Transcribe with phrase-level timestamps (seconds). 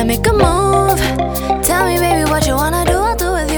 [0.00, 0.98] I make a move?
[1.62, 2.92] Tell me, baby, what you wanna do.
[2.92, 3.52] I'll do with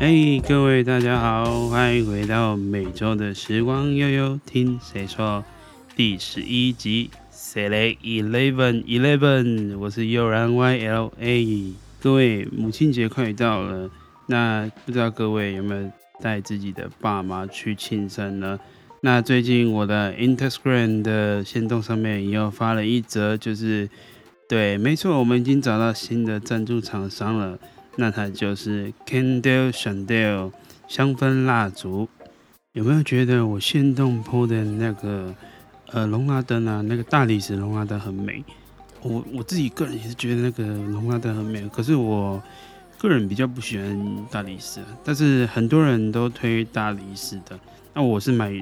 [0.00, 5.44] you.，hey, 各位大家好，欢迎回到每周的时光悠悠，听谁说
[5.94, 11.74] 第十一集，Select Eleven Eleven，我是悠然 YLA。
[12.00, 13.90] 各位母亲节快到了，
[14.24, 15.90] 那不知道各位有没有
[16.22, 18.58] 带自己的爸妈去庆生呢？
[19.00, 23.88] 那最近我的 Instagram 的限动上面又发了一则，就是
[24.48, 27.58] 对，没错，我们已经找到新的赞助厂商了。
[27.96, 30.52] 那它就是 Candle Chandel
[30.86, 32.08] 香氛蜡烛，
[32.72, 35.34] 有没有觉得我线动铺的那个
[35.92, 38.44] 呃龙拉灯啊，那个大理石龙拉灯很美？
[39.02, 42.42] 我我自己个人也是觉得那个龙拉灯很美，可是我
[42.98, 47.58] 个人比较不喜欢大理石，但是很多人都推大理石的，
[47.96, 48.52] 那我是买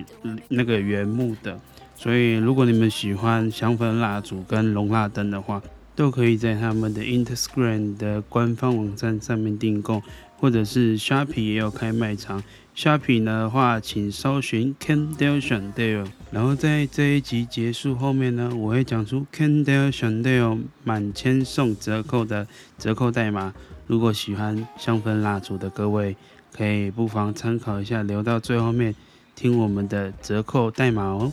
[0.49, 1.61] 那个原木的，
[1.95, 5.61] 所以如果你们喜欢香氛蜡烛跟龙蜡灯的话。
[5.97, 10.03] 都可以在他们的 Instagram 的官方网站上面订购，
[10.39, 12.43] 或者是 Shopee 也有开卖场。
[12.75, 16.09] Shopee 的话，请搜寻 Candle Chandelle。
[16.33, 23.55] 然后在这一集结束后面呢，我会讲出 Candle Chandelle 满千送折扣的折扣代码。
[23.87, 26.17] 如果喜欢香氛蜡烛的各位，
[26.53, 28.93] 可以不妨参考一下，留到最后面
[29.35, 31.33] 听我们的折扣代码哦。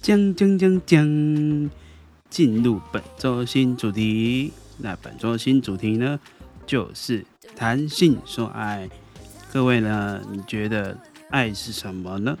[0.00, 1.70] 将将将将。
[2.30, 6.20] 进入本周新主题，那本周新主题呢，
[6.64, 7.26] 就是
[7.56, 8.88] 谈性说爱。
[9.52, 10.96] 各位呢，你觉得
[11.30, 12.38] 爱是什么呢？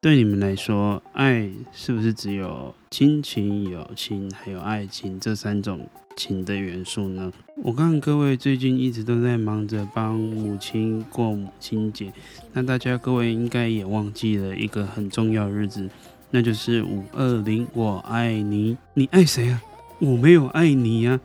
[0.00, 7.32] 对你们来说，爱是不是只有亲情、友情还有爱情这三种情的元素呢？
[7.62, 12.12] 我看各位最近一直都在忙着帮母亲过母亲节，
[12.52, 15.88] 那大家各位应该也忘记了一个很重要的日子。
[16.30, 19.62] 那就是五二零，我爱你，你爱谁啊？
[20.00, 21.20] 我没有爱你呀、啊。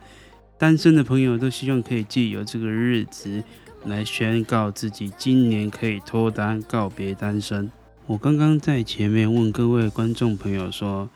[0.56, 3.42] 单身的朋友都希望可以借由这个日子
[3.84, 7.70] 来宣告自己今年可以脱单，告别单身。
[8.06, 11.10] 我刚刚在前面问各位观众朋友说，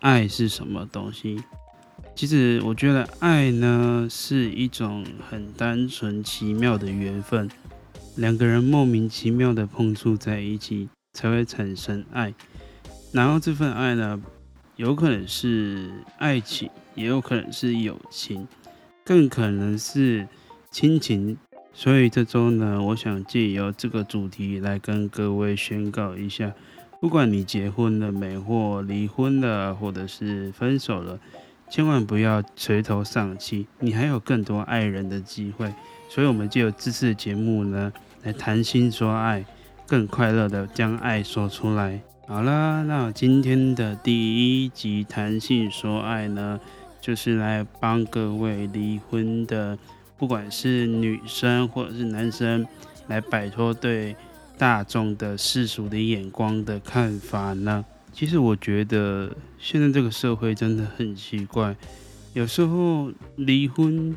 [0.00, 1.36] 爱是什么东西？
[2.16, 7.46] 其实我觉得爱呢是一种很单纯奇妙的缘分，
[8.16, 12.32] 两个人莫名其妙的碰触在一起，才会产生爱。
[13.12, 14.18] 然后这份爱呢，
[14.76, 18.48] 有可能是爱情，也有可能是友情，
[19.04, 20.26] 更可能是
[20.70, 21.36] 亲情。
[21.74, 26.50] 所以这周呢，我想借由这个主题来跟各位宣告一下：
[26.98, 31.20] 不管你结婚了没，或离婚了，或者是分手了，
[31.68, 35.72] 千万不要垂头丧气，你还有更多爱人的机会。
[36.08, 39.44] 所以，我们借由这次节目呢，来谈心说爱，
[39.86, 42.00] 更快乐的将爱说出来。
[42.28, 46.60] 好啦，那今天的第一集谈性说爱呢，
[47.00, 49.76] 就是来帮各位离婚的，
[50.16, 52.66] 不管是女生或者是男生，
[53.08, 54.16] 来摆脱对
[54.56, 57.84] 大众的世俗的眼光的看法呢。
[58.16, 61.76] 其实我觉得现在这个社会真的很奇怪，
[62.32, 64.16] 有时候离婚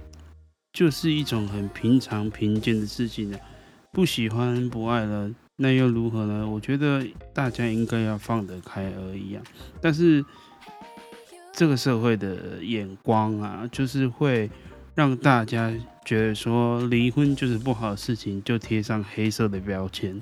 [0.72, 3.38] 就是一种很平常平静的事情了，
[3.92, 5.30] 不喜欢不爱了。
[5.58, 6.48] 那又如何呢？
[6.48, 9.44] 我觉得大家应该要放得开而已啊。
[9.82, 10.24] 但是
[11.52, 14.50] 这个社会的眼光啊，就是会
[14.96, 15.74] 让大家
[16.06, 20.22] 觉得说离婚就是不好的事情，就贴上黑色的标签。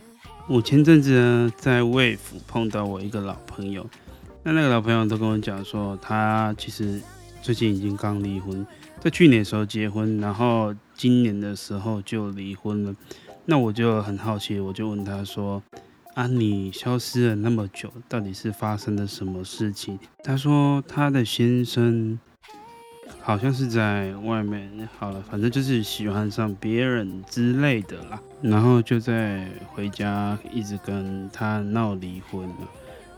[0.49, 3.85] 我前阵子呢，在卫府碰到我一个老朋友，
[4.43, 7.01] 那那个老朋友都跟我讲说，他其实
[7.41, 8.65] 最近已经刚离婚，
[9.01, 12.95] 在去年的时候结婚，然后今年的时候就离婚了。
[13.43, 15.61] 那我就很好奇，我就问他说
[16.15, 22.17] ：“啊，你消失了那么久，到底是发生了什么事情？”他说他的先生
[23.19, 32.67] 好像是在外面，好了，反正就是喜欢上别人之类的啦，然后就在回家一直跟他闹离婚了。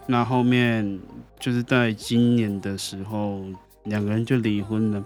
[0.07, 0.99] 那后面
[1.39, 3.43] 就是在今年的时候，
[3.83, 5.03] 两个人就离婚了，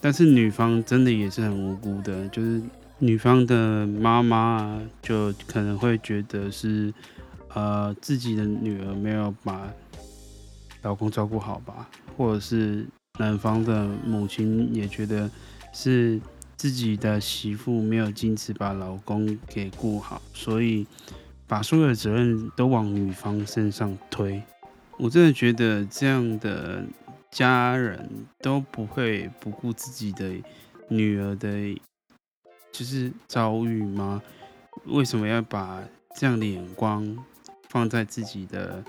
[0.00, 2.62] 但是女方真的也是很无辜的，就是。
[3.00, 6.94] 女方的妈妈就可能会觉得是，
[7.52, 9.68] 呃，自己的女儿没有把
[10.82, 12.86] 老公照顾好吧，或者是
[13.18, 15.28] 男方的母亲也觉得
[15.72, 16.20] 是
[16.56, 20.86] 自己的媳妇没有坚持把老公给顾好，所以
[21.46, 24.42] 把所有的责任都往女方身上推。
[24.98, 26.84] 我真的觉得这样的
[27.30, 28.08] 家人
[28.40, 30.34] 都不会不顾自己的。
[30.90, 31.80] 女儿的，
[32.70, 34.22] 就是遭遇吗？
[34.84, 35.82] 为什么要把
[36.14, 37.16] 这样的眼光
[37.70, 38.84] 放在自己的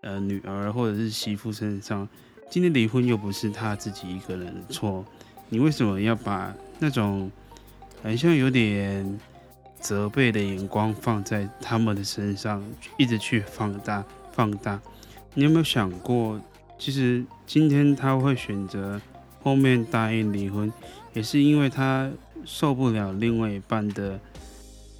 [0.00, 2.08] 呃女儿或者是媳妇身上？
[2.50, 5.04] 今天离婚又不是他自己一个人的错，
[5.48, 7.30] 你为什么要把那种
[8.02, 9.18] 好像有点
[9.80, 12.64] 责备的眼光放在他们的身上，
[12.96, 14.80] 一直去放大放大？
[15.34, 16.40] 你有没有想过，
[16.78, 19.00] 其实今天他会选择
[19.42, 20.72] 后面答应离婚，
[21.12, 22.10] 也是因为他
[22.44, 24.18] 受不了另外一半的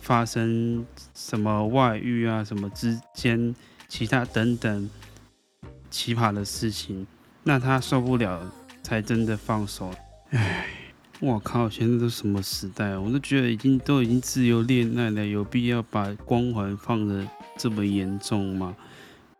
[0.00, 0.84] 发生
[1.14, 3.54] 什么外遇啊，什么之间
[3.88, 4.88] 其他等等
[5.90, 7.06] 奇葩的事情，
[7.42, 8.40] 那他受不了
[8.82, 9.90] 才真的放手。
[10.30, 10.66] 唉，
[11.20, 17.26] 我靠，现在都什么时代，我都觉得已经都已经自由恋爱了，有必要把光环放得
[17.56, 18.76] 这么严重吗？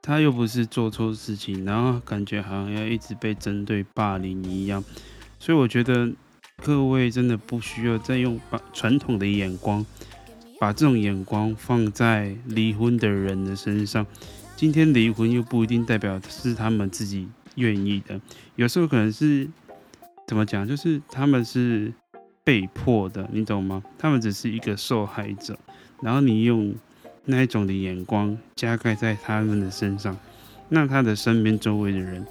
[0.02, 4.82] 他又不是做错事情，然后感觉好像要一直被针对霸凌一样，
[5.38, 6.10] 所以我觉得
[6.64, 9.84] 各位真的不需要再用把传统的眼光。
[10.60, 14.04] 把这种眼光放在离婚的人的身上，
[14.56, 18.20] 今天离婚又不一定代表是他们自己愿意的，
[18.56, 19.48] 有时候可能是
[20.28, 21.90] 怎么讲，就是他们是
[22.44, 23.82] 被迫的，你懂吗？
[23.96, 25.58] 他们只是一个受害者，
[26.02, 26.75] 然后你用
[27.25, 30.14] 那一种的眼光加盖在他们的身上，
[30.69, 32.26] 那他的身边周围的人，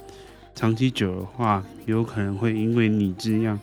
[0.54, 3.58] 长期久的话，有可能会因为你这样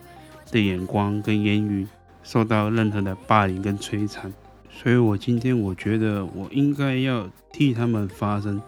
[0.52, 1.88] 的眼光跟言语，
[2.22, 4.34] 受到任何的霸凌跟摧残。
[4.70, 8.62] 所以，我今天我觉得我应该要替他们发声。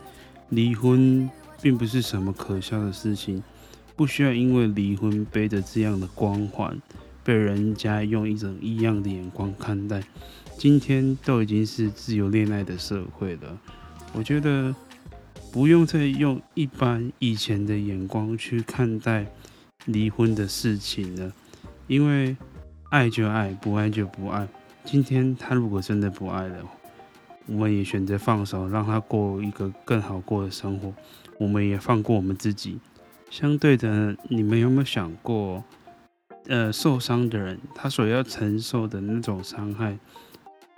[0.48, 1.30] 离婚
[1.62, 3.44] 并不是什么可笑的事情，
[3.98, 6.80] 不需要因为离婚背着这样的光环，
[7.24, 10.04] 被人家用一种异样的眼光看待。
[10.56, 13.58] 今天都已经是自由恋爱的社会了，
[14.14, 14.74] 我觉得
[15.52, 19.26] 不用再用一般以前的眼光去看待
[19.86, 21.34] 离婚的事情了，
[21.88, 22.38] 因为
[22.92, 24.48] 爱就爱，不爱就不爱。
[24.86, 26.64] 今天他如果真的不爱了，
[27.48, 30.94] 我们也选择放手，让他过一个更好过的生活。
[31.40, 32.78] 我们也放过我们自己。
[33.30, 35.64] 相对的，你们有没有想过，
[36.48, 39.98] 呃，受伤的人他所要承受的那种伤害，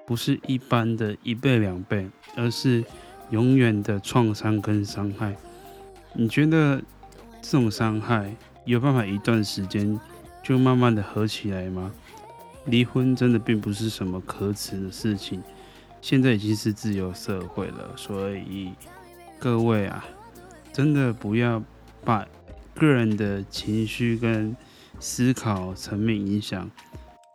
[0.06, 2.84] 不是一般的一倍两倍，而是
[3.30, 5.36] 永远的创伤跟伤害。
[6.14, 6.82] 你觉得
[7.42, 8.36] 这种伤害
[8.66, 10.00] 有办法一段时间
[10.44, 11.92] 就慢慢的合起来吗？
[12.66, 15.42] 离婚真的并不是什么可耻的事情，
[16.02, 18.72] 现在已经是自由社会了，所以
[19.40, 20.04] 各位啊，
[20.74, 21.64] 真的不要
[22.04, 22.28] 把
[22.80, 24.56] 个人的情绪跟
[25.00, 26.72] 思考层面影响，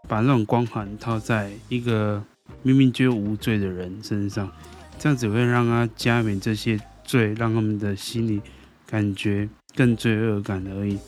[0.08, 2.24] 把那种光环套在一个
[2.62, 4.50] 明明就无罪的人身上，
[4.98, 8.40] 这样只会让他加冕这些罪，让他们的心里
[8.86, 9.46] 感觉
[9.76, 10.98] 更罪恶感而已。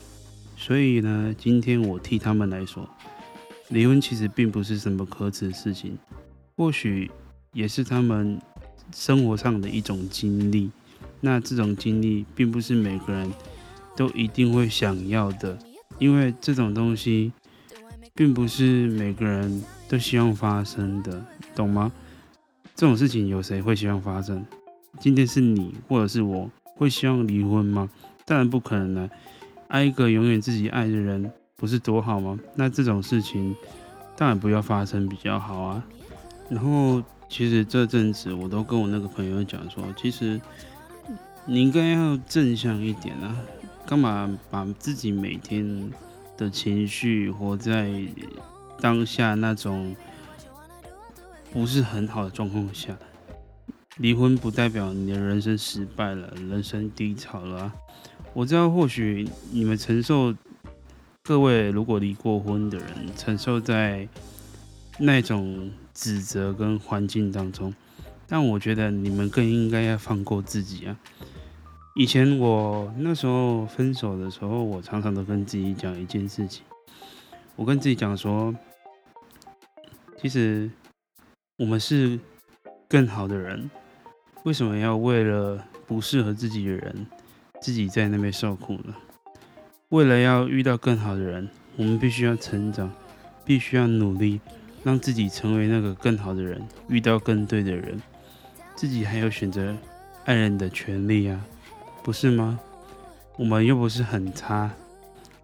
[0.55, 2.87] 所以呢，今天我替他们来说。
[3.69, 5.97] 离婚其实并不是什么可耻的事情，
[6.55, 7.11] 或许
[7.51, 8.39] 也是他们
[8.95, 10.71] 生活上的一种经历。
[11.19, 13.29] 那这种经历并不是每个人
[13.97, 15.57] 都一定会想要的，
[15.99, 17.33] 因为这种东西
[18.13, 21.91] 并不是每个人都希望发生的，懂吗？
[22.75, 24.45] 这种事情有谁会希望发生？
[24.99, 27.89] 今天是你或者是我会希望离婚吗？
[28.23, 29.09] 当然不可能了，
[29.67, 31.29] 爱一个永远自己爱的人。
[31.59, 32.37] 不是多好吗？
[32.53, 33.55] 那这种事情
[34.15, 35.83] 当然不要发生比较好啊。
[36.51, 40.39] 然后其实这阵子我都跟我那个朋友讲说，其实
[41.47, 43.35] 你应该要正向一点啊，
[43.87, 45.89] 干嘛把自己每天
[46.35, 47.89] 的情绪活在
[48.81, 49.95] 当下那种
[51.53, 52.97] 不是很好的状况下？
[53.95, 57.73] 离婚不代表你的人生失败了，人生低潮了啊。
[58.33, 60.35] 我知道或许你们承受。
[61.23, 64.07] 各位，如果离过婚的人，承受在
[64.97, 67.73] 那种指责跟环境当中，
[68.27, 70.97] 但我觉得你们更应该要放过自己啊！
[71.99, 76.63] 以前我那时候分手的时候，我常常都跟自己讲一件事情，
[77.55, 78.53] 我跟自己讲说，
[80.15, 80.69] 其实
[81.57, 82.19] 我们是
[82.87, 83.71] 更好的人，
[84.43, 87.07] 为什么要为了不适合自己的人，
[87.63, 88.93] 自己在那边受苦呢？
[89.89, 92.93] 为了要遇到更好的人，我们必须要成长，
[93.43, 94.39] 必须要努力，
[94.83, 97.99] 让自己成为那个更好的人，遇到更对的人。
[98.75, 99.75] 自己还有选择
[100.25, 101.43] 爱人的权利啊，
[102.07, 102.57] 不是吗？
[103.35, 104.71] 我们又不是很差，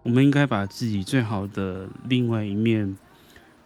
[0.02, 2.96] 我们应该把自己最好的另外一面，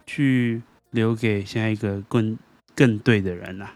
[0.04, 2.36] 去留给下一个更
[2.74, 3.72] 更对的人啊。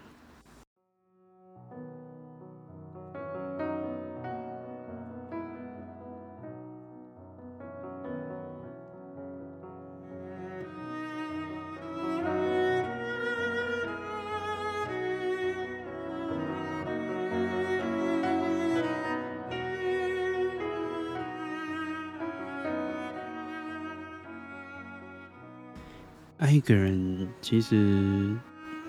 [26.42, 28.36] 爱一个人其实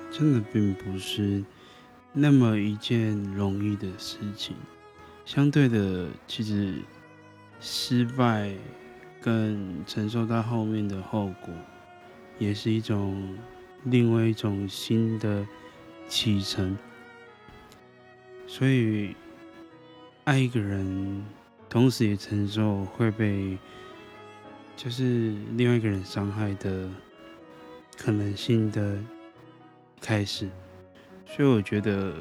[0.09, 1.43] 真的并不是
[2.11, 4.55] 那么一件容易的事情。
[5.23, 6.73] 相对的，其实
[7.59, 8.51] 失败
[9.21, 11.53] 跟承受到后面的后果，
[12.39, 13.37] 也是一种
[13.83, 15.45] 另外一种新的
[16.07, 16.75] 启程。
[18.47, 19.15] 所以，
[20.23, 21.23] 爱一个人，
[21.69, 23.59] 同时也承受会被
[24.75, 26.89] 就是另外一个人伤害的
[27.97, 28.97] 可能性的
[30.01, 30.49] 开始。
[31.25, 32.13] 所以，我觉得，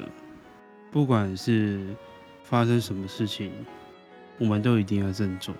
[0.91, 1.85] 不管是
[2.43, 3.51] 发生什么事情，
[4.39, 5.53] 我们都一定要振作，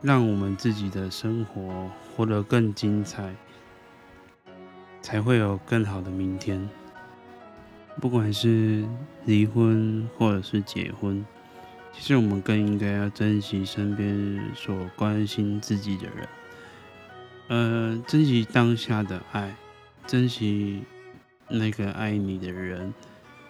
[0.00, 3.34] 让我们自己的生活活得更精彩，
[5.02, 6.68] 才会有更好的明天。
[8.00, 8.84] 不管是
[9.24, 11.24] 离婚或者是结婚，
[11.92, 16.28] 其实我们更应该要珍惜身边所关心自己的人，
[17.48, 19.56] 呃，珍惜当下的爱，
[20.06, 20.82] 珍惜
[21.48, 22.92] 那个爱你的人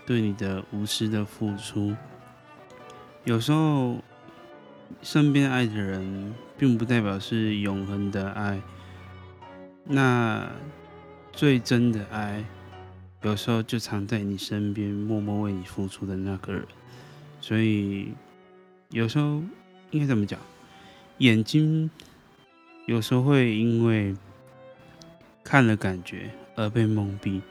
[0.07, 1.95] 对你的无私的付出。
[3.25, 3.97] 有时候，
[5.03, 8.61] 身边爱的人，并不代表是永恒的爱。
[9.85, 10.49] 那
[11.33, 12.45] 最真的爱。
[13.23, 16.65] 有时候就藏在你身边，默默为你付出的那个人。
[17.41, 18.13] 所以
[18.91, 19.43] 有时候
[19.91, 20.39] 应该怎么讲？
[21.19, 21.91] 眼睛
[22.89, 24.17] 有时候会因为
[25.45, 27.43] 看了感觉而被蒙蔽，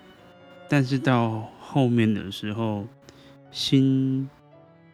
[0.67, 2.87] 但是到后面的时候，
[3.51, 4.27] 心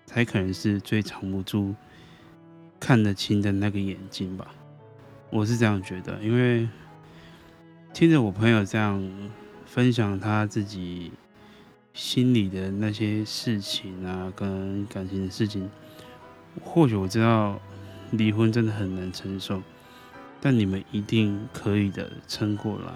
[0.06, 1.74] 才可能是最藏不住
[2.78, 4.54] 看得清的那个眼睛吧。
[5.30, 6.68] 我是这样觉得，因为
[7.94, 9.02] 听着我朋友这样。
[9.66, 11.12] 分享他自己
[11.96, 15.68] 心里的那些事情啊，跟感情的事情。
[16.64, 17.60] 或许我知道
[18.12, 19.64] 离婚真的很难承受，
[20.46, 22.92] 但你们一定可以的，撑过来。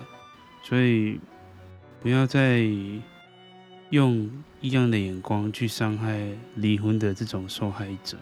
[0.63, 1.17] 所以
[2.01, 2.67] 不要再
[3.89, 8.17] 用异样的眼光去伤害离婚的这种受害者。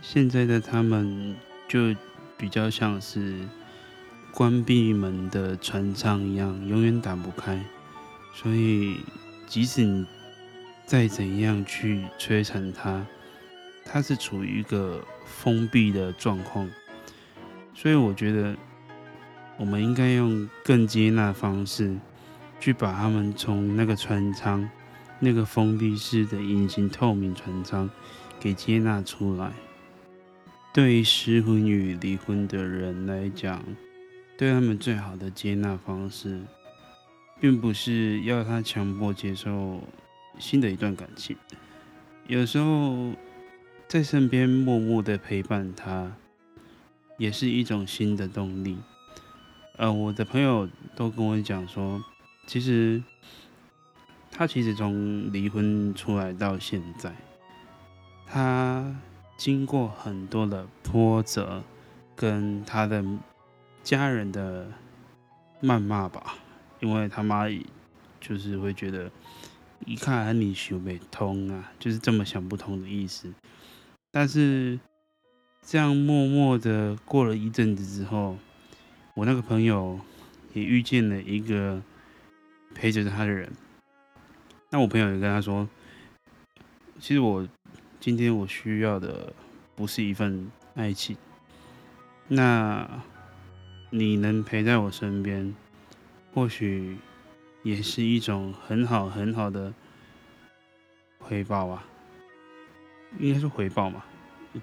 [0.00, 1.34] 现在的他们
[1.66, 1.92] 就
[2.38, 3.40] 比较像是
[4.32, 7.60] 关闭门的船舱一样，永远打不开。
[8.36, 8.98] 所以，
[9.48, 10.06] 即使你
[10.86, 13.04] 再怎样去摧残他，
[13.84, 16.70] 他是处于一个封闭的状况。
[17.80, 18.54] 所以，我觉得
[19.56, 21.96] 我们应该用更接纳的方式，
[22.60, 24.68] 去把他们从那个船舱、
[25.18, 27.88] 那个封闭式的隐形透明船舱
[28.38, 29.50] 给接纳出来。
[30.74, 33.64] 对于失婚与离婚的人来讲，
[34.36, 36.38] 对他们最好的接纳方式。
[37.40, 39.82] 并不是要他强迫接受
[40.38, 41.34] 新的一段感情，
[42.26, 43.14] 有时候
[43.88, 46.12] 在身边默默的陪伴他，
[47.20, 48.78] 也是一种新的动力。
[49.76, 52.02] 呃，我的朋友都跟我讲说，
[52.46, 53.02] 其实
[54.30, 57.14] 他其实从离婚出来到现在，
[58.26, 58.96] 他
[59.36, 61.62] 经过很多的波折，
[62.16, 63.04] 跟他的
[63.82, 64.66] 家人的
[65.60, 66.36] 谩骂吧。
[66.80, 67.44] 因为他妈
[68.18, 69.10] 就是会觉得，
[69.84, 73.30] 一看你想不通啊，就是这么想不通的意思。
[74.10, 74.80] 但是
[75.70, 78.36] 这样默默的过了一阵子之后，
[79.14, 80.00] 我那个朋友
[80.52, 81.80] 也遇见了一个
[82.74, 83.48] 陪着他的人。
[84.70, 85.68] 那我朋友也跟他说，
[86.98, 87.46] 其实我
[88.00, 89.32] 今天我需要的
[89.76, 91.16] 不是一份爱情，
[92.26, 93.00] 那
[93.90, 95.54] 你能陪在我身边，
[96.34, 96.96] 或许
[97.62, 99.72] 也是一种很好很好的
[101.20, 101.84] 回报啊，
[103.20, 104.02] 应该是回报嘛？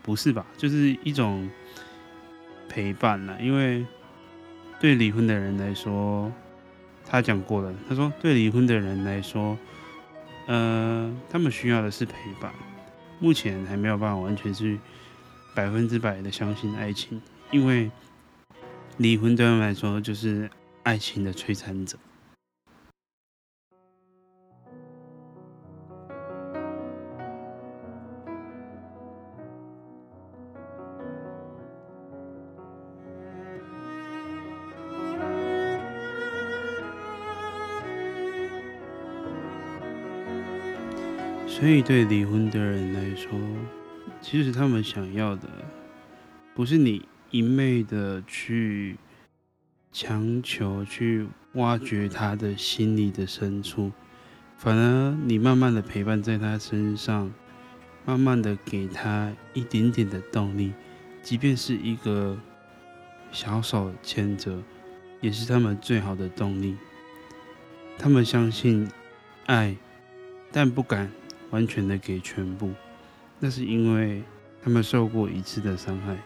[0.02, 0.46] 不是吧？
[0.58, 1.50] 就是一种
[2.68, 3.40] 陪伴了。
[3.42, 3.86] 因为
[4.80, 6.32] 对离婚的人来说，
[7.06, 9.58] 他讲过了，他说对离婚的人来说，
[10.48, 12.52] 呃，他们需要的是陪伴。
[13.20, 14.78] 目前还没有办法完全是
[15.56, 17.90] 百分之百的相信爱情，因为
[18.98, 20.50] 离婚对他们来说就是。
[20.88, 21.98] 爱情的摧残者。
[41.58, 43.32] 所以，对离婚的人来说，
[44.22, 45.50] 其实他们想要的，
[46.54, 48.98] 不是你一昧的去。
[49.90, 53.92] 强求去挖掘他的心里的深处，
[54.56, 57.34] 反而你慢慢的陪伴在他身上，
[58.06, 60.74] 慢慢的给他一点点的动力，
[61.24, 62.38] 即便是一个
[63.32, 64.62] 小手牵着，
[65.20, 66.78] 也是他们最好的动力。
[67.98, 68.88] 他们相信
[69.48, 69.76] 爱，
[70.52, 71.10] 但不敢
[71.52, 72.72] 完全的给全部，
[73.40, 74.22] 那是因为
[74.64, 76.18] 他们受过一次的伤害，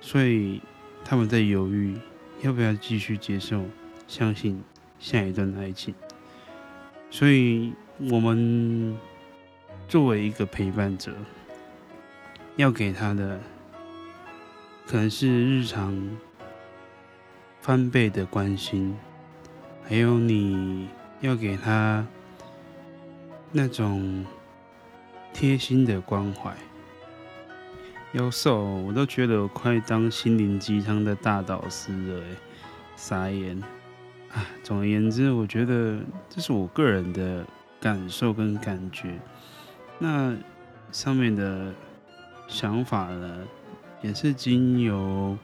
[0.00, 0.60] 所以
[1.04, 1.96] 他们在犹豫
[2.42, 3.64] 要不要继续接受、
[4.06, 4.62] 相信
[4.98, 5.94] 下一段的爱情。
[7.10, 7.72] 所以，
[8.10, 8.96] 我们
[9.88, 11.14] 作为一个陪伴者，
[12.56, 13.40] 要给他的
[14.86, 16.18] 可能是日常
[17.60, 18.94] 翻倍的关心。
[19.88, 20.88] 还有你
[21.20, 22.04] 要给他
[23.56, 24.22] 那种
[25.32, 26.54] 贴心的关怀，
[28.12, 32.36] 有时候我都觉得我快当心灵鸡汤的大导师了，哎，
[32.96, 33.58] 傻眼
[34.30, 34.44] 啊！
[34.62, 35.98] 总而言之，我觉得
[36.28, 37.46] 这是我个人的
[37.80, 39.18] 感受跟感觉。
[39.98, 40.36] 那
[40.92, 41.72] 上面的
[42.46, 43.38] 想法呢，
[44.02, 45.34] 也是经由。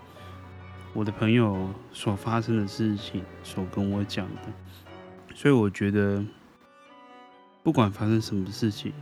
[0.93, 4.53] 我的朋友所发生的事情，所跟我讲的，
[5.35, 6.23] 所以我觉得，
[7.63, 8.93] 不管发生什么事情，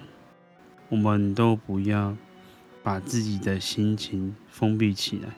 [0.88, 2.16] 我们都不要
[2.82, 5.28] 把自己的心情封闭起来，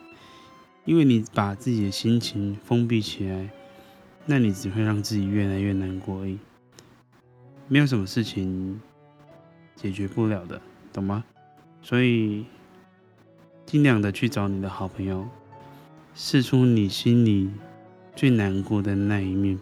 [0.85, 3.49] 因为你把自己的心情封闭起来，
[4.25, 6.37] 那你只会让自己越来越难过而已。
[7.67, 8.81] 没有什么事情
[9.75, 10.61] 解决不了的，
[10.91, 11.23] 懂吗？
[11.81, 12.45] 所以
[13.65, 15.27] 尽量的去找你的好朋友。
[16.15, 17.49] 试出你心里
[18.15, 19.57] 最难过的那一面，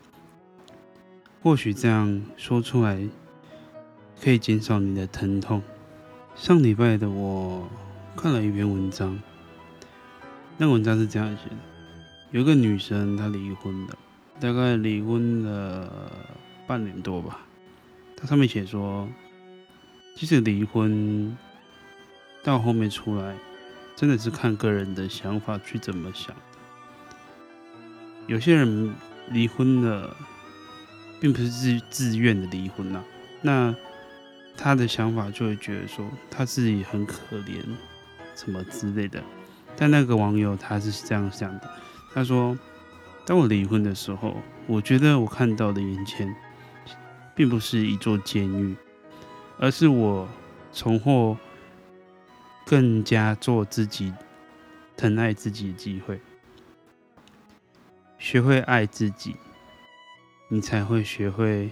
[1.41, 3.07] 或许这样说出来
[4.21, 5.61] 可以减少你的疼痛。
[6.35, 7.67] 上礼拜的我
[8.15, 9.19] 看了一篇文章，
[10.57, 11.55] 那文章是这样写的：
[12.31, 13.97] 有个女生她离婚了，
[14.39, 16.11] 大概离婚了
[16.67, 17.39] 半年多吧。
[18.15, 19.09] 她上面写说，
[20.15, 21.35] 即使离婚
[22.43, 23.35] 到后面出来。
[23.93, 26.35] 真的是看个人的想法去怎么想。
[28.25, 28.95] 有些人
[29.29, 30.15] 离婚了，
[31.19, 33.05] 并不是自自愿的离婚呐、啊，
[33.43, 33.75] 那
[34.61, 37.63] 他的想法就会觉得说他自己很可怜，
[38.35, 39.23] 什么之类的。
[39.75, 41.69] 但那个网友他是这样想的，
[42.13, 42.55] 他说
[43.25, 46.35] ：“当我离婚的时候，我觉得我看到的眼前，
[47.33, 48.75] 并不是一座监狱，
[49.57, 50.29] 而是我
[50.71, 51.35] 重获。”
[52.63, 54.13] 更加做自己、
[54.95, 56.21] 疼爱自己的机会，
[58.17, 59.35] 学会爱自己，
[60.47, 61.71] 你才会学会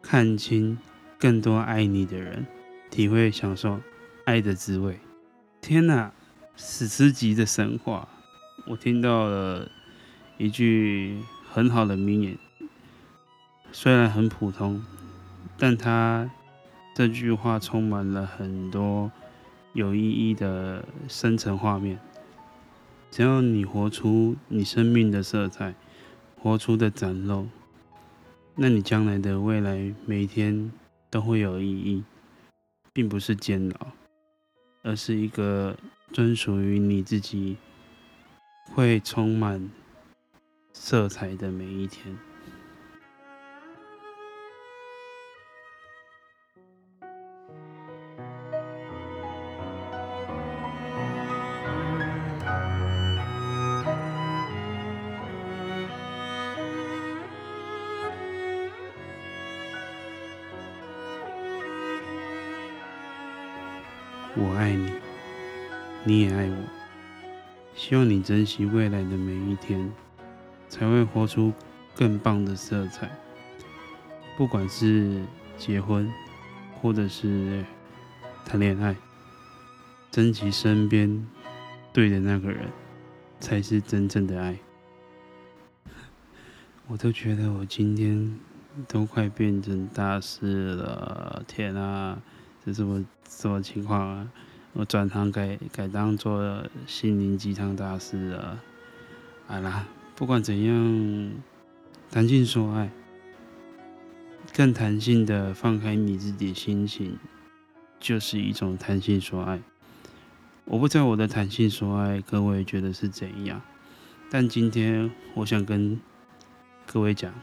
[0.00, 0.78] 看清
[1.22, 2.44] 更多爱你的人，
[2.90, 3.78] 体会享受
[4.24, 4.98] 爱的滋味。
[5.60, 6.10] 天哪，
[6.56, 8.08] 史诗级的神话！
[8.66, 9.70] 我听到了
[10.36, 12.36] 一句很好的名言，
[13.70, 14.84] 虽然很普通，
[15.56, 16.28] 但它
[16.92, 19.12] 这句话充满了很多。
[19.74, 22.00] 有意义的深层画面，
[23.12, 25.72] 只要你活出你生命的色彩，
[26.36, 27.46] 活出的展露，
[28.56, 30.72] 那你将来的未来每一天
[31.12, 32.02] 都会有意义，
[32.90, 33.86] 并不是煎熬，
[34.80, 35.76] 而是一个
[36.10, 37.58] 专属于你自己，
[38.74, 39.70] 会充满
[40.72, 42.16] 色彩的每一天。
[64.42, 64.92] 我爱你，
[66.02, 66.56] 你也爱我。
[67.76, 69.88] 希望你珍惜未来的每一天，
[70.68, 71.52] 才会活出
[71.94, 73.08] 更棒的色彩。
[74.36, 75.22] 不管是
[75.56, 76.12] 结婚，
[76.74, 77.64] 或者是
[78.44, 78.96] 谈恋爱，
[80.10, 81.24] 珍惜身边
[81.92, 82.68] 对的那个人，
[83.38, 84.58] 才是真正的爱。
[86.88, 88.40] 我都觉得我今天
[88.88, 92.20] 都快变成大师了，天啊！
[92.64, 94.30] 这是我什么情况啊？
[94.74, 98.58] 我转行改改当做心灵鸡汤大师了。
[99.46, 101.32] 好啦，不管怎样，
[102.10, 102.90] 弹性说爱，
[104.54, 107.18] 更弹性的放开你自己的心情，
[107.98, 109.60] 就是一种弹性说爱。
[110.64, 113.60] 我不知道我的弹性说爱，各位觉得是怎样？
[114.30, 116.00] 但今天我想跟
[116.86, 117.34] 各位讲，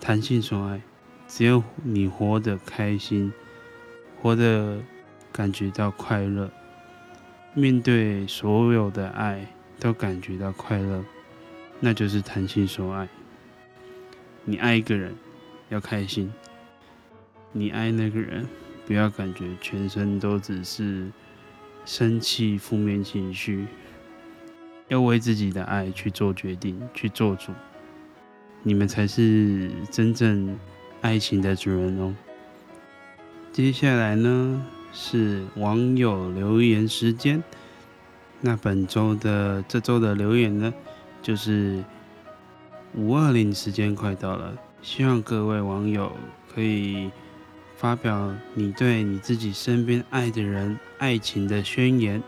[0.00, 0.82] 弹性说爱，
[1.28, 3.32] 只要你活得开心。
[4.20, 4.78] 活得
[5.32, 6.50] 感觉到快乐，
[7.54, 9.46] 面对所有的爱
[9.78, 11.02] 都感觉到快乐，
[11.80, 13.08] 那就是弹性说爱。
[14.44, 15.14] 你爱一个人
[15.70, 16.32] 要开心，
[17.52, 18.46] 你爱那个人
[18.86, 21.10] 不要感觉全身都只是
[21.84, 23.66] 生气、负面情绪。
[24.88, 27.52] 要为自己的爱去做决定，去做主。
[28.64, 30.58] 你们才是真正
[31.00, 32.12] 爱情的主人哦。
[33.52, 37.42] 接下来呢，是网友留言时间。
[38.40, 40.72] 那本周的这周的留言呢，
[41.20, 41.82] 就是
[42.94, 46.12] 五二零时间快到了，希望各位网友
[46.54, 47.10] 可以
[47.76, 52.22] 发表你对你自己身边爱的人爱情的宣言。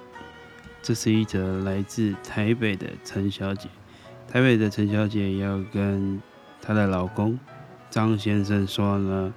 [0.82, 3.68] 这是一则来自台北的陈小姐。
[4.28, 6.20] 台北的陈小姐要跟
[6.60, 7.38] 她的老公
[7.90, 9.32] 张先生说了：“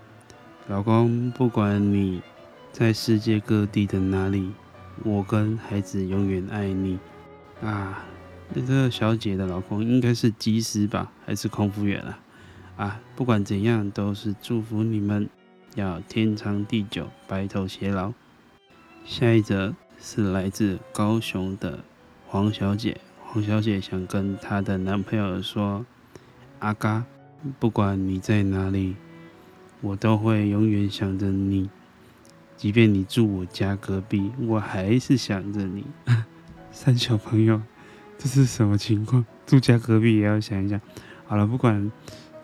[0.68, 2.22] 老公，不管你
[2.72, 4.52] 在世界各地的哪里，
[5.04, 6.98] 我跟孩子永远爱你。”
[7.62, 8.04] 啊，
[8.54, 12.20] 那这个小姐的老公应该是机师吧，还是空服员啊？
[12.78, 15.30] 啊，不管怎样，都是祝福你们
[15.76, 18.12] 要天长地久，白头偕老。
[19.06, 21.84] 下一则是来自高雄的
[22.26, 23.00] 黄小姐。
[23.24, 25.86] 黄小姐想跟她的男朋友说
[26.58, 27.06] ：“阿嘎，
[27.60, 28.96] 不管你在哪里，
[29.86, 31.70] 我都会永远想着你。
[32.58, 35.86] 即便你住我家隔壁，我还是想着你。
[36.72, 37.62] ”三小朋友，
[38.18, 39.24] 这是什么情况？
[39.46, 40.82] 住家隔壁也要想一下。
[41.28, 41.92] 好了，不管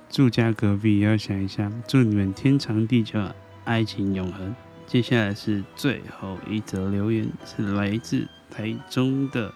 [0.10, 1.72] 住家隔壁也要想一下。
[1.88, 3.20] 祝你们天长地久，
[3.66, 4.56] 爱情永恒。
[4.86, 9.54] 接下来是最后一则留言，是来自台中的。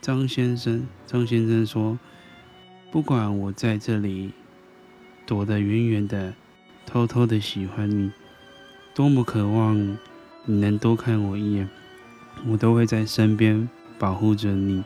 [0.00, 1.98] 张先生，张先生说
[2.90, 4.32] ：“不管我在这里
[5.26, 6.34] 躲得远远的，
[6.88, 8.10] 偷偷的喜欢你，
[8.94, 9.76] 多么渴望
[10.46, 11.68] 你能多看我一眼，
[12.46, 14.82] 我都会在身边保护着你。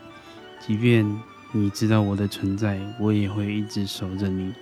[0.58, 1.08] 即便
[1.52, 4.52] 你知道我的存在，我也会一直守着你。”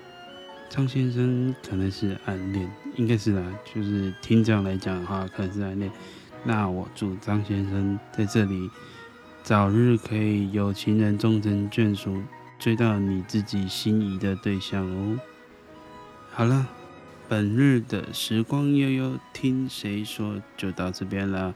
[0.69, 3.43] 张先生可能是暗恋，应该是啦，
[3.75, 5.91] 就是听这样来讲的话，可能是暗恋。
[6.45, 8.71] 那我祝张先生在这里。
[9.43, 12.23] 早日可以有情人终成眷属，
[12.59, 15.19] 追到你自己心仪的对象哦。
[16.31, 16.69] 好了，
[17.31, 21.55] 本日的时光悠悠听谁说就到这边了。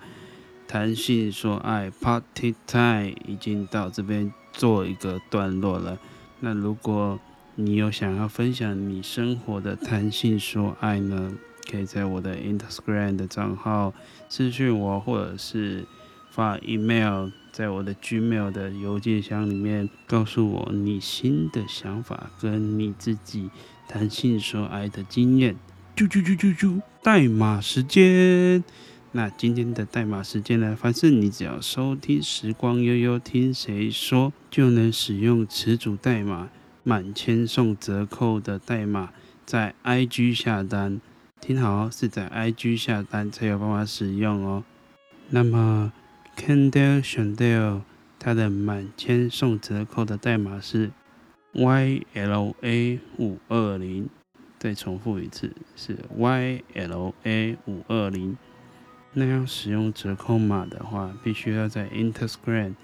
[0.68, 5.98] 谈性说爱 Party Time 已经到这边做一个段落了。
[6.38, 7.18] 那如果
[7.56, 11.34] 你有想要分享你生活的谈性说爱呢，
[11.68, 13.92] 可以在我的 Instagram 的账号
[14.28, 15.84] 私讯我，或者是
[16.30, 17.30] 发 email。
[17.50, 23.48] 在我的 Gmail 的邮件箱里面，告诉我你新的想法跟你自己
[23.88, 25.56] 谈性说爱的经验。
[25.96, 28.64] 啾啾啾啾啾，代码时间。
[29.12, 30.76] 那今天的代码时间呢？
[30.78, 36.48] 凡是你只要收听时光悠悠听谁说，就能使用词组代码
[36.82, 39.10] 满千送折扣的代码，
[39.46, 41.00] 在 IG 下单。
[41.40, 44.64] 听好哦，是在 IG 下单才有办法使用哦。
[45.30, 45.92] 那么。
[46.36, 47.82] Candle Chandel，
[48.18, 50.90] 它的满千送折扣的代码是
[51.54, 54.08] YLA 五二零。
[54.58, 58.36] 再重复一次，是 YLA 五二零。
[59.12, 62.74] 那要使用折扣码的话，必须要在 Instagram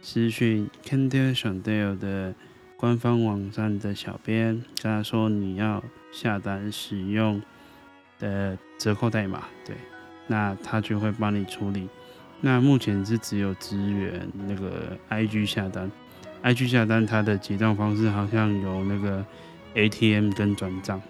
[0.00, 2.34] 私讯 Candle Chandel 的
[2.78, 7.42] 官方网站的小编，跟他说你要下单使用
[8.18, 9.76] 的折扣代码，对，
[10.28, 11.88] 那他就会帮你处理。
[12.40, 15.90] 那目前是只有支援那个 IG 下单
[16.42, 19.24] ，IG 下单它的结账方式好像有那个
[19.74, 21.00] ATM 跟转账。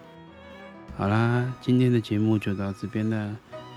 [0.97, 3.35] 好啦，今天的节目就到这边了。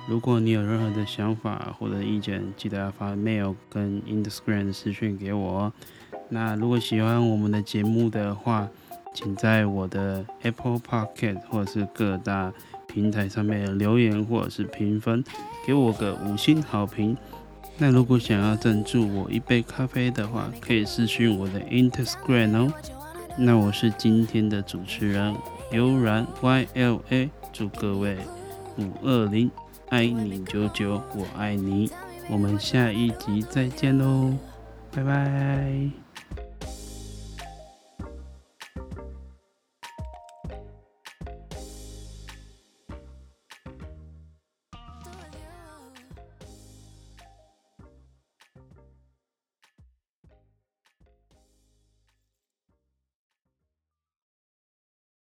[0.09, 5.73] 如果你有任何的想法或者意见，记得要发 mail 跟 Instagram 私讯给我。
[6.29, 8.69] 那如果喜欢我们的节目的话，
[9.15, 12.53] 请在我的 Apple Pocket 或者是各大
[12.89, 15.23] 平台上面留言或者是评分，
[15.65, 17.17] 给我个五星好评。
[17.83, 22.73] 那如果想要赞助我一杯咖啡的话，可以私讯我的 Instagram 哦。
[23.37, 25.35] 那我是今天的主持人
[25.73, 28.17] 悠然 YLA，祝各位
[28.79, 29.51] 五二零
[29.89, 31.91] 爱你久久，我爱你。
[32.31, 34.33] 我们下一集再见喽，
[34.95, 36.02] 拜拜。